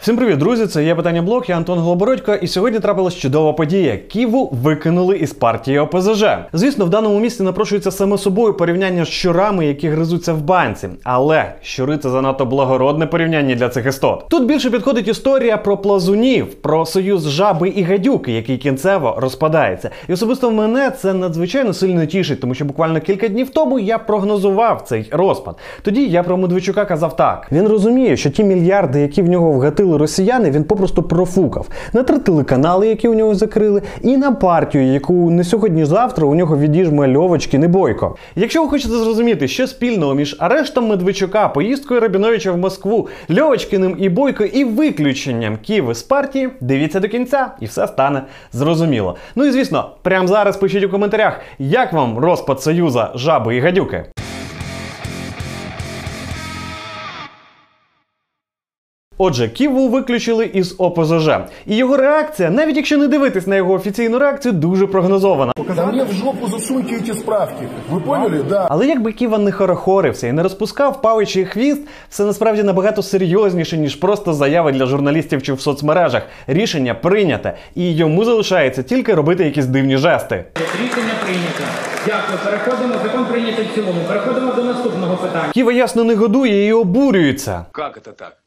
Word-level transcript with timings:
Всім 0.00 0.16
привіт, 0.16 0.38
друзі! 0.38 0.66
Це 0.66 0.84
є 0.84 0.94
питання 0.94 1.22
блог, 1.22 1.44
я 1.48 1.56
Антон 1.56 1.78
Голобородько, 1.78 2.34
і 2.34 2.46
сьогодні 2.46 2.80
трапилась 2.80 3.14
чудова 3.14 3.52
подія. 3.52 3.96
Ківу 3.96 4.50
викинули 4.62 5.16
із 5.16 5.32
партії 5.32 5.78
ОПЗЖ. 5.78 6.24
Звісно, 6.52 6.84
в 6.84 6.90
даному 6.90 7.20
місці 7.20 7.42
напрошується 7.42 7.90
саме 7.90 8.18
собою 8.18 8.54
порівняння 8.54 9.04
з 9.04 9.08
щурами, 9.08 9.66
які 9.66 9.88
гризуться 9.88 10.32
в 10.32 10.42
банці. 10.42 10.88
Але 11.04 11.52
щури 11.62 11.98
це 11.98 12.10
занадто 12.10 12.46
благородне 12.46 13.06
порівняння 13.06 13.54
для 13.54 13.68
цих 13.68 13.86
істот. 13.86 14.24
Тут 14.28 14.46
більше 14.46 14.70
підходить 14.70 15.08
історія 15.08 15.56
про 15.56 15.76
плазунів, 15.76 16.54
про 16.54 16.86
союз 16.86 17.28
жаби 17.28 17.68
і 17.68 17.82
гадюки, 17.82 18.32
який 18.32 18.58
кінцево 18.58 19.16
розпадається. 19.18 19.90
І 20.08 20.12
особисто 20.12 20.50
мене 20.50 20.90
це 20.90 21.14
надзвичайно 21.14 21.72
сильно 21.72 22.06
тішить, 22.06 22.40
тому 22.40 22.54
що 22.54 22.64
буквально 22.64 23.00
кілька 23.00 23.28
днів 23.28 23.50
тому 23.50 23.78
я 23.78 23.98
прогнозував 23.98 24.82
цей 24.86 25.08
розпад. 25.10 25.56
Тоді 25.82 26.06
я 26.06 26.22
про 26.22 26.36
Медведчука 26.36 26.84
казав 26.84 27.16
так: 27.16 27.46
він 27.52 27.68
розуміє, 27.68 28.16
що 28.16 28.30
ті 28.30 28.44
мільярди, 28.44 29.00
які 29.00 29.22
в 29.22 29.28
нього 29.28 29.52
вгатили 29.52 29.89
росіяни, 29.98 30.50
він 30.50 30.64
попросту 30.64 31.02
профукав 31.02 31.68
на 31.92 32.02
три 32.02 32.18
телеканали, 32.18 32.88
які 32.88 33.08
у 33.08 33.14
нього 33.14 33.34
закрили, 33.34 33.82
і 34.02 34.16
на 34.16 34.32
партію, 34.32 34.84
яку 34.84 35.30
не 35.30 35.44
сьогодні-завтра 35.44 36.26
у 36.26 36.34
нього 36.34 36.58
відіжме 36.58 37.16
Льовочкін 37.16 37.64
і 37.64 37.68
Бойко. 37.68 38.16
Якщо 38.36 38.62
ви 38.62 38.68
хочете 38.68 38.94
зрозуміти, 38.94 39.48
що 39.48 39.66
спільного 39.66 40.14
між 40.14 40.36
арештом 40.38 40.88
Медведчука, 40.88 41.48
поїздкою 41.48 42.00
Рабіновича 42.00 42.52
в 42.52 42.58
Москву, 42.58 43.08
Льовочкіним 43.38 43.96
і 43.98 44.08
Бойко 44.08 44.44
і 44.44 44.64
виключенням 44.64 45.58
Києва 45.66 45.94
з 45.94 46.02
партії, 46.02 46.48
дивіться 46.60 47.00
до 47.00 47.08
кінця, 47.08 47.50
і 47.60 47.66
все 47.66 47.86
стане 47.86 48.22
зрозуміло. 48.52 49.16
Ну 49.36 49.46
і 49.46 49.50
звісно, 49.50 49.90
прямо 50.02 50.28
зараз 50.28 50.56
пишіть 50.56 50.84
у 50.84 50.88
коментарях, 50.88 51.40
як 51.58 51.92
вам 51.92 52.18
розпад 52.18 52.62
союза 52.62 53.12
жаби 53.14 53.56
і 53.56 53.60
гадюки. 53.60 54.04
Отже, 59.19 59.47
Ківу 59.47 59.89
виключили 59.89 60.45
із 60.45 60.75
ОПЗЖ. 60.77 61.29
І 61.65 61.75
його 61.75 61.97
реакція, 61.97 62.49
навіть 62.49 62.75
якщо 62.75 62.97
не 62.97 63.07
дивитись 63.07 63.47
на 63.47 63.55
його 63.55 63.73
офіційну 63.73 64.19
реакцію, 64.19 64.53
дуже 64.53 64.87
прогнозована. 64.87 65.51
Да 65.75 65.85
мне 65.85 66.03
в 66.03 66.11
жопу 66.13 66.47
засуньте 66.47 66.95
эти 66.95 67.13
справки. 67.13 67.67
Вы 67.91 68.01
поняли? 68.01 68.43
Да. 68.49 68.67
Але 68.69 68.87
якби 68.87 69.11
Ківа 69.11 69.37
не 69.37 69.51
хорохорився 69.51 70.27
і 70.27 70.31
не 70.31 70.43
розпускав 70.43 71.01
павичий 71.01 71.45
хвіст, 71.45 71.81
це 72.09 72.25
насправді 72.25 72.63
набагато 72.63 73.03
серйозніше, 73.03 73.77
ніж 73.77 73.95
просто 73.95 74.33
заяви 74.33 74.71
для 74.71 74.85
журналістів 74.85 75.43
чи 75.43 75.53
в 75.53 75.61
соцмережах. 75.61 76.23
Рішення 76.47 76.93
прийняте, 76.93 77.57
і 77.75 77.95
йому 77.95 78.25
залишається 78.25 78.83
тільки 78.83 79.13
робити 79.13 79.45
якісь 79.45 79.65
дивні 79.65 79.97
жести. 79.97 80.45
Рішення 80.55 81.13
прийнято. 81.23 81.63
Дякую. 82.05 82.39
Переходимо. 82.45 82.93
Закон 83.03 83.25
прийнятий 83.25 83.65
в 83.71 83.75
цілому. 83.75 83.99
Переходимо 84.07 84.53
до 84.53 84.63
наступного 84.63 85.15
питання. 85.17 85.51
Ківа 85.53 85.71
ясно 85.71 86.03
негодує 86.03 86.67
і 86.67 86.73
обурюється. 86.73 87.65
Как 87.71 87.97
это 87.97 88.11
так? 88.11 88.38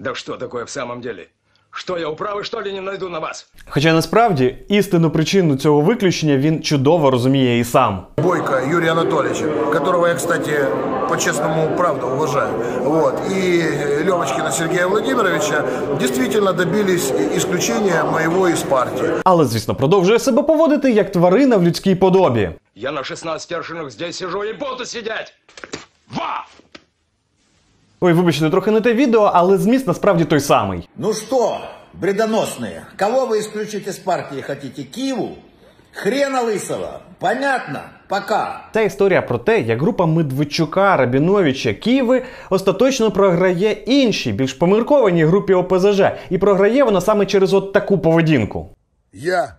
Да 0.00 0.14
что 0.14 0.36
такое 0.36 0.64
в 0.64 0.70
самом 0.70 1.02
деле? 1.02 1.28
Что 1.70 1.98
я 1.98 2.08
управы, 2.08 2.42
что 2.42 2.60
ли, 2.60 2.72
не 2.72 2.80
найду 2.80 3.08
на 3.08 3.20
вас? 3.20 3.46
Хоча 3.68 3.92
насправді 3.92 4.56
істинну 4.68 5.10
причину 5.10 5.56
цього 5.56 5.80
виключення 5.80 6.36
він 6.36 6.62
чудово 6.62 7.10
розуміє 7.10 7.58
і 7.58 7.64
сам. 7.64 8.06
Бойко 8.18 8.60
Юрия 8.70 8.92
Анатольевича, 8.92 9.44
которого 9.72 10.08
я, 10.08 10.14
кстати, 10.14 10.66
по-честному, 11.08 11.76
правда, 11.76 12.06
уважаю. 12.06 12.52
Вот. 12.82 13.14
И 13.30 13.62
Левочкина 14.06 14.50
Сергея 14.52 14.86
Владимировича 14.86 15.64
действительно 16.00 16.52
добились 16.52 17.12
исключения 17.36 18.04
моего 18.04 18.48
из 18.48 18.62
партии. 18.62 19.10
Але, 19.24 19.44
звісно, 19.44 19.74
продовжує 19.74 20.18
себе 20.18 20.42
поводити 20.42 20.90
як 20.92 21.12
тварина 21.12 21.56
в 21.56 21.62
людській 21.62 21.94
подобі. 21.94 22.50
Я 22.74 22.92
на 22.92 23.04
16 23.04 23.52
аршинах 23.52 23.90
здесь 23.90 24.16
сижу 24.16 24.44
и 24.44 24.52
буду 24.52 24.84
сидеть! 24.84 25.34
Ва! 26.16 26.44
Ой, 28.01 28.13
вибачте, 28.13 28.49
трохи 28.49 28.71
не 28.71 28.81
те 28.81 28.93
відео, 28.93 29.31
але 29.33 29.57
зміст 29.57 29.87
насправді 29.87 30.25
той 30.25 30.39
самий. 30.39 30.89
Ну 30.97 31.13
что, 31.13 31.57
бредоносные, 31.93 32.81
кого 32.99 33.25
вы 33.25 33.39
исключить 33.39 33.87
из 33.87 33.97
партии 33.97 34.41
хотите? 34.41 34.83
Киву? 34.83 35.29
Хрена 35.91 36.41
лысого? 36.41 36.99
Понятно? 37.19 37.79
Пока. 38.07 38.61
Це 38.73 38.85
історія 38.85 39.21
про 39.21 39.37
те, 39.37 39.59
як 39.59 39.81
група 39.81 40.05
Медведчука, 40.05 40.97
Рабіновича, 40.97 41.73
Києви 41.73 42.23
остаточно 42.49 43.11
програє 43.11 43.71
іншій, 43.71 44.31
більш 44.31 44.53
поміркованій 44.53 45.25
групі 45.25 45.53
ОПЗЖ. 45.53 46.01
І 46.29 46.37
програє 46.37 46.83
вона 46.83 47.01
саме 47.01 47.25
через 47.25 47.53
от 47.53 47.73
таку 47.73 47.97
поведінку. 47.97 48.69
Я 49.13 49.53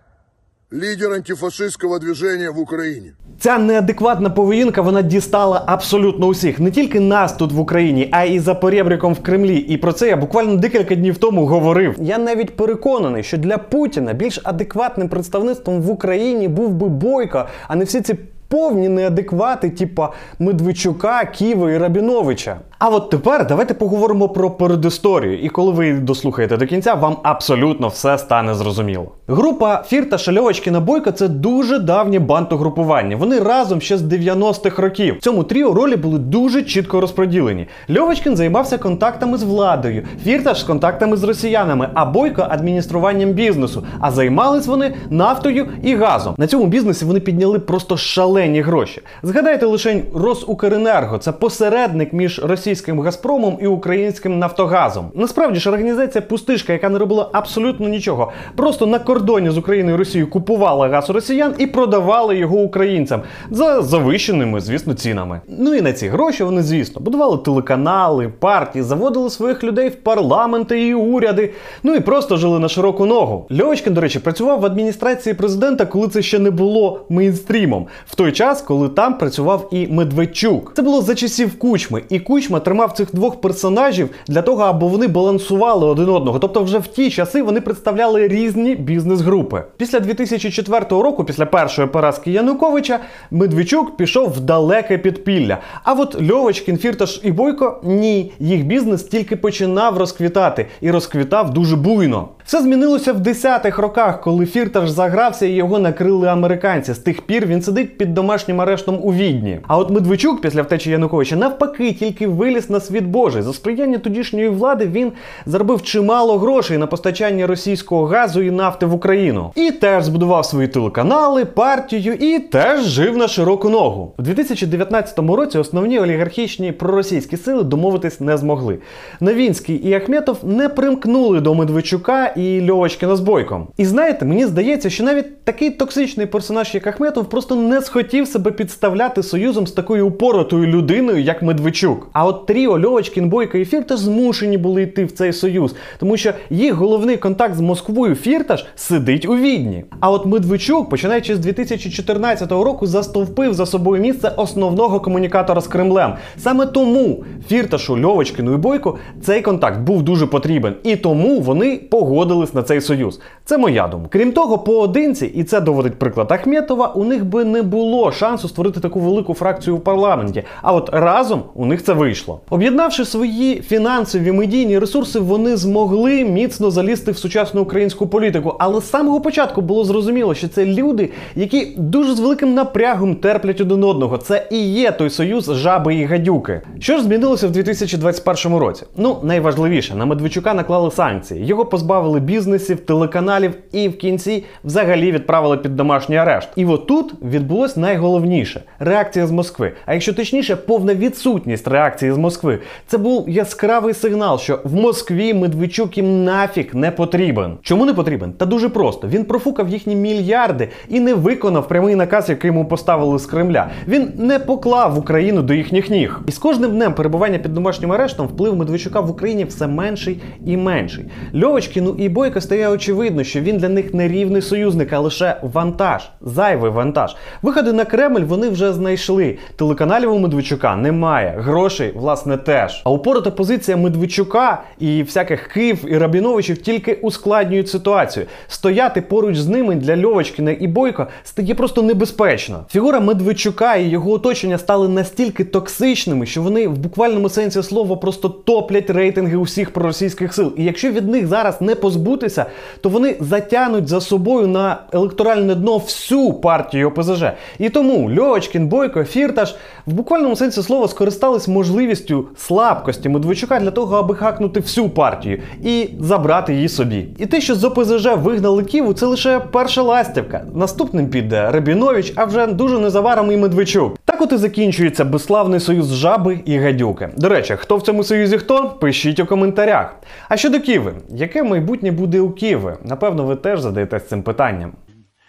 лидер 0.72 1.12
антифашистського 1.12 1.98
движення 1.98 2.50
в 2.50 2.58
Україні. 2.58 3.12
Ця 3.38 3.58
неадекватна 3.58 4.30
поведінка 4.30 4.82
вона 4.82 5.02
дістала 5.02 5.64
абсолютно 5.66 6.26
усіх, 6.26 6.60
не 6.60 6.70
тільки 6.70 7.00
нас 7.00 7.32
тут 7.32 7.52
в 7.52 7.60
Україні, 7.60 8.08
а 8.12 8.24
і 8.24 8.38
за 8.38 8.54
поребриком 8.54 9.14
в 9.14 9.22
Кремлі. 9.22 9.56
І 9.56 9.76
про 9.76 9.92
це 9.92 10.08
я 10.08 10.16
буквально 10.16 10.56
декілька 10.56 10.94
днів 10.94 11.18
тому 11.18 11.46
говорив. 11.46 11.96
Я 12.00 12.18
навіть 12.18 12.56
переконаний, 12.56 13.22
що 13.22 13.38
для 13.38 13.58
Путіна 13.58 14.12
більш 14.12 14.40
адекватним 14.44 15.08
представництвом 15.08 15.82
в 15.82 15.90
Україні 15.90 16.48
був 16.48 16.70
би 16.70 16.88
Бойко, 16.88 17.46
а 17.68 17.76
не 17.76 17.84
всі 17.84 18.00
ці. 18.00 18.16
Повні 18.52 18.88
неадеквати, 18.88 19.70
типа 19.70 20.12
Медведчука, 20.38 21.24
Ківа 21.24 21.70
і 21.70 21.78
Рабіновича. 21.78 22.56
А 22.78 22.88
от 22.88 23.10
тепер 23.10 23.46
давайте 23.46 23.74
поговоримо 23.74 24.28
про 24.28 24.50
передісторію. 24.50 25.38
І 25.38 25.48
коли 25.48 25.72
ви 25.72 25.92
дослухаєте 25.92 26.56
до 26.56 26.66
кінця, 26.66 26.94
вам 26.94 27.16
абсолютно 27.22 27.88
все 27.88 28.18
стане 28.18 28.54
зрозуміло. 28.54 29.06
Група 29.28 29.82
Фірта 29.86 30.18
Шальовочкіна 30.18 30.80
Бойко 30.80 31.10
це 31.10 31.28
дуже 31.28 31.78
давнє 31.78 32.18
бантогрупування. 32.18 33.16
Вони 33.16 33.38
разом 33.38 33.80
ще 33.80 33.98
з 33.98 34.02
90-х 34.02 34.82
років. 34.82 35.16
В 35.18 35.22
цьому 35.22 35.44
тріо 35.44 35.74
ролі 35.74 35.96
були 35.96 36.18
дуже 36.18 36.62
чітко 36.62 37.00
розподілені. 37.00 37.66
Льовочкін 37.98 38.36
займався 38.36 38.78
контактами 38.78 39.38
з 39.38 39.42
владою, 39.42 40.02
Фірташ 40.24 40.60
з 40.60 40.62
контактами 40.62 41.16
з 41.16 41.24
росіянами, 41.24 41.88
а 41.94 42.04
Бойко 42.04 42.46
адмініструванням 42.50 43.30
бізнесу. 43.30 43.84
А 44.00 44.10
займались 44.10 44.66
вони 44.66 44.94
нафтою 45.10 45.68
і 45.82 45.94
газом. 45.94 46.34
На 46.38 46.46
цьому 46.46 46.66
бізнесі 46.66 47.04
вони 47.04 47.20
підняли 47.20 47.58
просто 47.58 47.96
шалені 48.42 48.60
гроші. 48.60 49.00
Згадайте 49.22 49.66
лише 49.66 50.02
Росукренерго, 50.14 51.18
це 51.18 51.32
посередник 51.32 52.12
між 52.12 52.38
російським 52.44 53.00
Газпромом 53.00 53.58
і 53.60 53.66
українським 53.66 54.38
Нафтогазом. 54.38 55.10
Насправді 55.14 55.60
ж 55.60 55.70
організація 55.70 56.22
пустишка, 56.22 56.72
яка 56.72 56.88
не 56.88 56.98
робила 56.98 57.30
абсолютно 57.32 57.88
нічого, 57.88 58.32
просто 58.56 58.86
на 58.86 58.98
кордоні 58.98 59.50
з 59.50 59.58
Україною 59.58 59.94
і 59.94 59.98
Росією 59.98 60.30
купувала 60.30 60.88
газ 60.88 61.10
у 61.10 61.12
росіян 61.12 61.54
і 61.58 61.66
продавала 61.66 62.34
його 62.34 62.56
українцям 62.56 63.22
за 63.50 63.82
завищеними, 63.82 64.60
звісно, 64.60 64.94
цінами. 64.94 65.40
Ну 65.48 65.74
і 65.74 65.80
на 65.80 65.92
ці 65.92 66.08
гроші 66.08 66.44
вони, 66.44 66.62
звісно, 66.62 67.00
будували 67.00 67.38
телеканали, 67.38 68.28
партії, 68.28 68.82
заводили 68.82 69.30
своїх 69.30 69.64
людей 69.64 69.88
в 69.88 69.96
парламенти 69.96 70.86
і 70.86 70.94
уряди. 70.94 71.52
Ну 71.82 71.94
і 71.94 72.00
просто 72.00 72.36
жили 72.36 72.58
на 72.58 72.68
широку 72.68 73.06
ногу. 73.06 73.46
Льовочкин, 73.60 73.94
до 73.94 74.00
речі, 74.00 74.18
працював 74.18 74.60
в 74.60 74.66
адміністрації 74.66 75.34
президента, 75.34 75.86
коли 75.86 76.08
це 76.08 76.22
ще 76.22 76.38
не 76.38 76.50
було 76.50 77.00
мейнстрімом. 77.08 77.86
В 78.06 78.14
той 78.22 78.32
час, 78.32 78.62
коли 78.62 78.88
там 78.88 79.18
працював 79.18 79.68
і 79.70 79.86
Медведчук. 79.86 80.72
Це 80.76 80.82
було 80.82 81.02
за 81.02 81.14
часів 81.14 81.58
кучми, 81.58 82.02
і 82.08 82.20
кучма 82.20 82.60
тримав 82.60 82.92
цих 82.92 83.14
двох 83.14 83.40
персонажів 83.40 84.10
для 84.28 84.42
того, 84.42 84.62
аби 84.62 84.86
вони 84.86 85.08
балансували 85.08 85.86
один 85.86 86.08
одного. 86.08 86.38
Тобто, 86.38 86.62
вже 86.62 86.78
в 86.78 86.86
ті 86.86 87.10
часи 87.10 87.42
вони 87.42 87.60
представляли 87.60 88.28
різні 88.28 88.74
бізнес-групи. 88.74 89.62
Після 89.76 90.00
2004 90.00 90.84
року, 90.90 91.24
після 91.24 91.46
першої 91.46 91.88
поразки 91.88 92.30
Януковича, 92.30 93.00
Медведчук 93.30 93.96
пішов 93.96 94.30
в 94.30 94.40
далеке 94.40 94.98
підпілля. 94.98 95.58
А 95.84 95.92
от 95.92 96.30
Льовочкін, 96.30 96.78
Фірташ 96.78 97.20
і 97.24 97.32
Бойко 97.32 97.80
ні, 97.84 98.32
їх 98.38 98.66
бізнес 98.66 99.02
тільки 99.02 99.36
починав 99.36 99.98
розквітати 99.98 100.66
і 100.80 100.90
розквітав 100.90 101.54
дуже 101.54 101.76
буйно. 101.76 102.28
Все 102.44 102.62
змінилося 102.62 103.12
в 103.12 103.20
10-х 103.20 103.82
роках, 103.82 104.20
коли 104.20 104.46
Фірташ 104.46 104.90
загрався 104.90 105.46
і 105.46 105.52
його 105.52 105.78
накрили 105.78 106.28
американці. 106.28 106.92
З 106.92 106.98
тих 106.98 107.22
пір 107.22 107.46
він 107.46 107.62
сидить 107.62 107.98
під 107.98 108.11
домашнім 108.12 108.60
арештом 108.60 108.98
у 109.02 109.12
Відні. 109.12 109.58
А 109.66 109.78
от 109.78 109.90
Медведчук 109.90 110.40
після 110.40 110.62
втечі 110.62 110.90
Януковича 110.90 111.36
навпаки 111.36 111.92
тільки 111.92 112.26
виліз 112.26 112.70
на 112.70 112.80
світ 112.80 113.04
Божий. 113.04 113.42
За 113.42 113.52
сприяння 113.52 113.98
тодішньої 113.98 114.48
влади 114.48 114.86
він 114.86 115.12
заробив 115.46 115.82
чимало 115.82 116.38
грошей 116.38 116.78
на 116.78 116.86
постачання 116.86 117.46
російського 117.46 118.06
газу 118.06 118.42
і 118.42 118.50
нафти 118.50 118.86
в 118.86 118.94
Україну. 118.94 119.52
І 119.54 119.70
теж 119.70 120.04
збудував 120.04 120.46
свої 120.46 120.68
телеканали, 120.68 121.44
партію 121.44 122.14
і 122.14 122.38
теж 122.38 122.84
жив 122.84 123.16
на 123.16 123.28
широку 123.28 123.68
ногу. 123.68 124.14
У 124.18 124.22
2019 124.22 125.18
році 125.18 125.58
основні 125.58 125.98
олігархічні 125.98 126.72
проросійські 126.72 127.36
сили 127.36 127.62
домовитись 127.62 128.20
не 128.20 128.36
змогли. 128.36 128.78
Новінський 129.20 129.76
і 129.76 129.94
Ахметов 129.94 130.38
не 130.42 130.68
примкнули 130.68 131.40
до 131.40 131.54
Медведчука 131.54 132.26
і 132.26 132.70
Льовочкіна 132.70 133.16
з 133.16 133.20
Бойком. 133.20 133.68
І 133.76 133.84
знаєте, 133.84 134.24
мені 134.24 134.46
здається, 134.46 134.90
що 134.90 135.04
навіть 135.04 135.44
такий 135.44 135.70
токсичний 135.70 136.26
персонаж, 136.26 136.74
як 136.74 136.86
Ахметов, 136.86 137.24
просто 137.24 137.56
не 137.56 137.80
схотів 137.80 138.01
хотів 138.02 138.28
себе 138.28 138.50
підставляти 138.50 139.22
союзом 139.22 139.66
з 139.66 139.72
такою 139.72 140.06
упоротою 140.06 140.66
людиною, 140.66 141.22
як 141.22 141.42
Медведчук. 141.42 142.08
А 142.12 142.26
от 142.26 142.46
тріо 142.46 142.80
Льовочкін, 142.80 143.28
Бойко 143.28 143.58
і 143.58 143.64
Фірташ 143.64 143.98
змушені 143.98 144.58
були 144.58 144.82
йти 144.82 145.04
в 145.04 145.12
цей 145.12 145.32
союз, 145.32 145.74
тому 146.00 146.16
що 146.16 146.32
їх 146.50 146.74
головний 146.74 147.16
контакт 147.16 147.54
з 147.54 147.60
Москвою 147.60 148.14
Фірташ 148.14 148.66
сидить 148.74 149.26
у 149.26 149.36
Відні. 149.36 149.84
А 150.00 150.10
от 150.10 150.26
Медведчук, 150.26 150.90
починаючи 150.90 151.36
з 151.36 151.38
2014 151.38 152.52
року, 152.52 152.86
застовпив 152.86 153.54
за 153.54 153.66
собою 153.66 154.02
місце 154.02 154.32
основного 154.36 155.00
комунікатора 155.00 155.60
з 155.60 155.66
Кремлем. 155.66 156.14
Саме 156.38 156.66
тому 156.66 157.24
Фірташу, 157.48 158.02
Льовочкіну 158.02 158.54
і 158.54 158.56
Бойко 158.56 158.98
цей 159.22 159.42
контакт 159.42 159.80
був 159.80 160.02
дуже 160.02 160.26
потрібен, 160.26 160.74
і 160.82 160.96
тому 160.96 161.40
вони 161.40 161.80
погодились 161.90 162.54
на 162.54 162.62
цей 162.62 162.80
союз. 162.80 163.20
Це 163.44 163.58
моя 163.58 163.88
думка. 163.88 164.08
Крім 164.12 164.32
того, 164.32 164.58
поодинці, 164.58 165.26
і 165.26 165.44
це 165.44 165.60
доводить 165.60 165.94
приклад 165.94 166.32
Ахметова, 166.32 166.86
у 166.86 167.04
них 167.04 167.24
би 167.24 167.44
не 167.44 167.62
було 167.62 167.91
шансу 168.12 168.48
створити 168.48 168.80
таку 168.80 169.00
велику 169.00 169.34
фракцію 169.34 169.76
в 169.76 169.80
парламенті. 169.80 170.42
А 170.62 170.72
от 170.72 170.90
разом 170.92 171.42
у 171.54 171.66
них 171.66 171.84
це 171.84 171.92
вийшло. 171.92 172.40
Об'єднавши 172.50 173.04
свої 173.04 173.60
фінансові 173.60 174.32
медійні 174.32 174.78
ресурси, 174.78 175.18
вони 175.18 175.56
змогли 175.56 176.24
міцно 176.24 176.70
залізти 176.70 177.12
в 177.12 177.18
сучасну 177.18 177.62
українську 177.62 178.06
політику. 178.06 178.54
Але 178.58 178.80
з 178.80 178.90
самого 178.90 179.20
початку 179.20 179.60
було 179.60 179.84
зрозуміло, 179.84 180.34
що 180.34 180.48
це 180.48 180.66
люди, 180.66 181.10
які 181.36 181.74
дуже 181.76 182.14
з 182.14 182.20
великим 182.20 182.54
напрягом 182.54 183.16
терплять 183.16 183.60
один 183.60 183.84
одного. 183.84 184.18
Це 184.18 184.46
і 184.50 184.72
є 184.72 184.92
той 184.92 185.10
союз 185.10 185.50
жаби 185.54 185.94
і 185.94 186.04
гадюки. 186.04 186.60
Що 186.80 186.96
ж 186.96 187.02
змінилося 187.02 187.48
в 187.48 187.50
2021 187.50 188.58
році? 188.58 188.86
Ну, 188.96 189.16
найважливіше, 189.22 189.94
на 189.94 190.06
Медведчука 190.06 190.54
наклали 190.54 190.90
санкції. 190.90 191.46
Його 191.46 191.64
позбавили 191.64 192.20
бізнесів, 192.20 192.80
телеканалів 192.80 193.54
і 193.72 193.88
в 193.88 193.98
кінці 193.98 194.44
взагалі 194.64 195.12
відправили 195.12 195.56
під 195.56 195.76
домашній 195.76 196.16
арешт. 196.16 196.48
І 196.56 196.64
от 196.66 196.86
тут 196.86 197.14
відбулось 197.22 197.76
найголовніше 197.82 198.62
реакція 198.78 199.26
з 199.26 199.30
Москви. 199.30 199.72
А 199.86 199.92
якщо 199.92 200.14
точніше, 200.14 200.56
повна 200.56 200.94
відсутність 200.94 201.68
реакції 201.68 202.12
з 202.12 202.16
Москви. 202.16 202.58
Це 202.86 202.98
був 202.98 203.28
яскравий 203.28 203.94
сигнал, 203.94 204.38
що 204.38 204.60
в 204.64 204.74
Москві 204.74 205.34
Медведчук 205.34 205.96
їм 205.96 206.24
нафіг 206.24 206.70
не 206.74 206.90
потрібен. 206.90 207.56
Чому 207.62 207.86
не 207.86 207.94
потрібен? 207.94 208.32
Та 208.32 208.46
дуже 208.46 208.68
просто. 208.68 209.08
Він 209.08 209.24
профукав 209.24 209.68
їхні 209.68 209.96
мільярди 209.96 210.68
і 210.88 211.00
не 211.00 211.14
виконав 211.14 211.68
прямий 211.68 211.94
наказ, 211.94 212.28
який 212.28 212.48
йому 212.48 212.64
поставили 212.64 213.18
з 213.18 213.26
Кремля. 213.26 213.70
Він 213.88 214.12
не 214.16 214.38
поклав 214.38 214.98
Україну 214.98 215.42
до 215.42 215.54
їхніх 215.54 215.90
ніг. 215.90 216.20
І 216.26 216.32
з 216.32 216.38
кожним 216.38 216.70
днем 216.70 216.94
перебування 216.94 217.38
під 217.38 217.54
домашнім 217.54 217.92
арештом 217.92 218.26
вплив 218.26 218.56
Медведчука 218.56 219.00
в 219.00 219.10
Україні 219.10 219.44
все 219.44 219.66
менший 219.66 220.20
і 220.46 220.56
менший. 220.56 221.04
Льовочкіну 221.42 221.94
і 221.98 222.08
Бойко 222.08 222.40
стає 222.40 222.68
очевидно, 222.68 223.24
що 223.24 223.40
він 223.40 223.56
для 223.56 223.68
них 223.68 223.94
не 223.94 224.08
рівний 224.08 224.42
союзник, 224.42 224.92
а 224.92 224.98
лише 224.98 225.36
вантаж, 225.42 226.10
зайвий 226.20 226.70
вантаж. 226.70 227.16
Виходи 227.42 227.71
на 227.72 227.84
Кремль 227.84 228.20
вони 228.20 228.48
вже 228.48 228.72
знайшли. 228.72 229.38
Телеканалів 229.56 230.12
у 230.12 230.18
Медведчука 230.18 230.76
немає, 230.76 231.34
грошей, 231.38 231.92
власне, 231.94 232.36
теж. 232.36 232.82
А 232.84 232.90
упорота 232.90 233.30
позиція 233.30 233.76
Медведчука 233.76 234.62
і 234.78 235.02
всяких 235.02 235.48
Київ 235.48 235.84
і 235.88 235.98
Рабіновичів 235.98 236.62
тільки 236.62 236.94
ускладнюють 236.94 237.68
ситуацію. 237.68 238.26
Стояти 238.48 239.00
поруч 239.00 239.36
з 239.36 239.48
ними 239.48 239.74
для 239.74 240.02
Льовочкіна 240.02 240.56
і 240.60 240.66
Бойко 240.66 241.06
стає 241.24 241.54
просто 241.54 241.82
небезпечно. 241.82 242.64
Фігура 242.70 243.00
Медведчука 243.00 243.76
і 243.76 243.88
його 243.88 244.10
оточення 244.12 244.58
стали 244.58 244.88
настільки 244.88 245.44
токсичними, 245.44 246.26
що 246.26 246.42
вони 246.42 246.68
в 246.68 246.78
буквальному 246.78 247.28
сенсі 247.28 247.62
слова 247.62 247.96
просто 247.96 248.28
топлять 248.28 248.90
рейтинги 248.90 249.36
усіх 249.36 249.70
проросійських 249.70 250.34
сил. 250.34 250.52
І 250.56 250.64
якщо 250.64 250.90
від 250.90 251.08
них 251.08 251.26
зараз 251.26 251.60
не 251.60 251.74
позбутися, 251.74 252.46
то 252.80 252.88
вони 252.88 253.16
затягнуть 253.20 253.88
за 253.88 254.00
собою 254.00 254.46
на 254.46 254.76
електоральне 254.92 255.54
дно 255.54 255.78
всю 255.78 256.32
партію 256.32 256.88
ОПЗЖ. 256.88 257.24
І 257.62 257.70
тому 257.70 258.10
Льовочкін, 258.18 258.68
Бойко, 258.68 259.04
Фірташ 259.04 259.54
в 259.86 259.92
буквальному 259.92 260.36
сенсі 260.36 260.62
слова 260.62 260.88
скористались 260.88 261.48
можливістю 261.48 262.28
слабкості 262.36 263.08
Медведчука 263.08 263.60
для 263.60 263.70
того, 263.70 263.96
аби 263.96 264.14
хакнути 264.14 264.60
всю 264.60 264.88
партію 264.88 265.42
і 265.64 265.88
забрати 266.00 266.54
її 266.54 266.68
собі. 266.68 267.06
І 267.18 267.26
те, 267.26 267.40
що 267.40 267.54
з 267.54 267.64
ОПЗЖ 267.64 268.06
вигнали 268.16 268.64
Ківу, 268.64 268.92
це 268.92 269.06
лише 269.06 269.40
перша 269.40 269.82
ластівка. 269.82 270.44
Наступним 270.54 271.08
піде 271.08 271.50
Рабінович, 271.50 272.12
а 272.16 272.24
вже 272.24 272.46
дуже 272.46 272.78
незабаром 272.78 273.32
і 273.32 273.36
Медведчук. 273.36 273.98
Так 274.04 274.20
от 274.20 274.32
і 274.32 274.36
закінчується 274.36 275.04
безславний 275.04 275.60
союз 275.60 275.94
жаби 275.94 276.40
і 276.44 276.58
гадюки. 276.58 277.08
До 277.16 277.28
речі, 277.28 277.54
хто 277.58 277.76
в 277.76 277.82
цьому 277.82 278.04
союзі 278.04 278.38
хто? 278.38 278.68
Пишіть 278.80 279.20
у 279.20 279.26
коментарях. 279.26 279.96
А 280.28 280.36
щодо 280.36 280.60
Киви, 280.60 280.94
яке 281.08 281.42
майбутнє 281.42 281.90
буде 281.90 282.20
у 282.20 282.30
Києві? 282.30 282.72
Напевно, 282.84 283.24
ви 283.24 283.36
теж 283.36 283.60
задаєтесь 283.60 284.08
цим 284.08 284.22
питанням. 284.22 284.72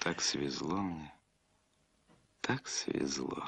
Так 0.05 0.21
свезло 0.21 0.77
мне. 0.77 1.12
Так 2.47 2.61
свезло. 2.63 3.43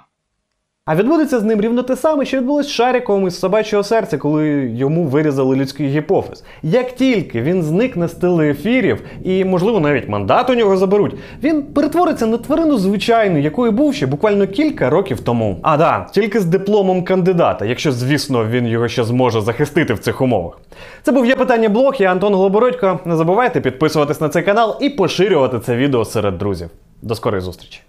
А 0.86 0.95
відбудеться 0.95 1.39
з 1.39 1.44
ним 1.44 1.62
рівно 1.62 1.83
те 1.83 1.95
саме, 1.95 2.25
що 2.25 2.38
відбулось 2.38 2.68
з 2.68 2.69
Шаріковим 2.69 3.27
із 3.27 3.39
собачого 3.39 3.83
серця, 3.83 4.18
коли 4.18 4.47
йому 4.75 5.03
вирізали 5.03 5.56
людський 5.56 5.88
гіпофіз. 5.88 6.44
Як 6.63 6.95
тільки 6.95 7.42
він 7.42 7.63
зникне 7.63 8.07
з 8.07 8.13
телеефірів 8.13 9.03
і, 9.24 9.45
можливо, 9.45 9.80
навіть 9.80 10.09
мандат 10.09 10.50
у 10.50 10.53
нього 10.53 10.77
заберуть, 10.77 11.15
він 11.44 11.63
перетвориться 11.63 12.25
на 12.25 12.38
тварину 12.38 12.77
звичайну, 12.77 13.39
якою 13.39 13.71
був 13.71 13.94
ще 13.94 14.06
буквально 14.06 14.47
кілька 14.47 14.89
років 14.89 15.19
тому. 15.19 15.59
А 15.62 15.77
да, 15.77 16.07
тільки 16.12 16.39
з 16.39 16.45
дипломом 16.45 17.03
кандидата, 17.03 17.65
якщо, 17.65 17.91
звісно, 17.91 18.45
він 18.45 18.68
його 18.68 18.88
ще 18.88 19.03
зможе 19.03 19.41
захистити 19.41 19.94
в 19.94 20.00
цих 20.00 20.21
умовах. 20.21 20.59
Це 21.03 21.12
був 21.12 21.25
є 21.25 21.36
питання 21.36 21.69
блог, 21.69 21.95
я 22.00 22.12
Антон 22.12 22.33
Голобородько. 22.33 23.00
Не 23.06 23.15
забувайте 23.15 23.62
підписуватись 23.62 24.21
на 24.21 24.30
цей 24.30 24.44
канал 24.44 24.77
і 24.81 24.89
поширювати 24.89 25.59
це 25.59 25.75
відео 25.75 26.06
серед 26.06 26.38
друзів. 26.38 26.69
До 27.01 27.15
скорої 27.15 27.41
зустрічі! 27.41 27.81